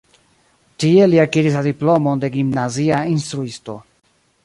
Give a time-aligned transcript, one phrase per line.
[0.83, 3.79] Tie li akiris la diplomon de gimnazia instruisto.